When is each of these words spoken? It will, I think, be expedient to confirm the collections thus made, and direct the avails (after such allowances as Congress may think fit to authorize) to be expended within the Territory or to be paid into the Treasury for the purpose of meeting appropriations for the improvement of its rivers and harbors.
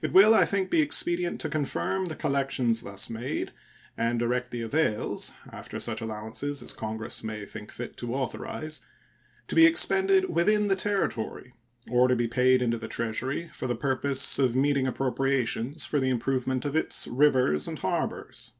It 0.00 0.14
will, 0.14 0.34
I 0.34 0.46
think, 0.46 0.70
be 0.70 0.80
expedient 0.80 1.38
to 1.42 1.50
confirm 1.50 2.06
the 2.06 2.16
collections 2.16 2.80
thus 2.80 3.10
made, 3.10 3.52
and 3.98 4.18
direct 4.18 4.50
the 4.50 4.62
avails 4.62 5.34
(after 5.52 5.78
such 5.78 6.00
allowances 6.00 6.62
as 6.62 6.72
Congress 6.72 7.22
may 7.22 7.44
think 7.44 7.70
fit 7.70 7.98
to 7.98 8.14
authorize) 8.14 8.80
to 9.48 9.54
be 9.54 9.66
expended 9.66 10.30
within 10.30 10.68
the 10.68 10.74
Territory 10.88 11.52
or 11.90 12.08
to 12.08 12.16
be 12.16 12.28
paid 12.28 12.62
into 12.62 12.78
the 12.78 12.88
Treasury 12.88 13.50
for 13.52 13.66
the 13.66 13.76
purpose 13.76 14.38
of 14.38 14.56
meeting 14.56 14.86
appropriations 14.86 15.84
for 15.84 16.00
the 16.00 16.08
improvement 16.08 16.64
of 16.64 16.74
its 16.74 17.06
rivers 17.06 17.68
and 17.68 17.78
harbors. 17.80 18.54